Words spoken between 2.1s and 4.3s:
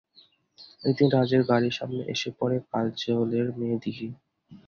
এসে পরে কাজলের মেয়ে দিঘী।